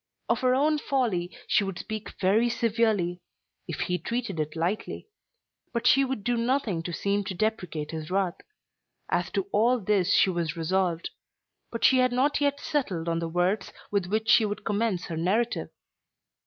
Of 0.29 0.39
her 0.39 0.55
own 0.55 0.79
folly, 0.79 1.29
she 1.45 1.63
would 1.63 1.77
speak 1.77 2.19
very 2.19 2.49
severely, 2.49 3.21
if 3.67 3.81
he 3.81 3.99
treated 3.99 4.39
it 4.39 4.55
lightly. 4.55 5.05
But 5.73 5.85
she 5.85 6.03
would 6.03 6.23
do 6.23 6.37
nothing 6.37 6.81
to 6.81 6.91
seem 6.91 7.23
to 7.25 7.35
deprecate 7.35 7.91
his 7.91 8.09
wrath. 8.09 8.39
As 9.09 9.29
to 9.33 9.43
all 9.51 9.79
this 9.79 10.11
she 10.11 10.31
was 10.31 10.57
resolved. 10.57 11.11
But 11.71 11.83
she 11.83 11.99
had 11.99 12.11
not 12.13 12.41
yet 12.41 12.59
settled 12.59 13.07
on 13.07 13.19
the 13.19 13.29
words 13.29 13.71
with 13.91 14.07
which 14.07 14.27
she 14.27 14.43
would 14.43 14.63
commence 14.65 15.05
her 15.05 15.17
narrative. 15.17 15.69